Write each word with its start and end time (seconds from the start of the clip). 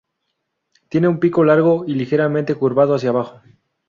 Tiene 0.89 1.07
un 1.07 1.19
pico 1.19 1.43
largo 1.43 1.83
y 1.85 1.93
ligeramente 1.93 2.55
curvado 2.55 2.95
hacia 2.95 3.09
abajo. 3.09 3.39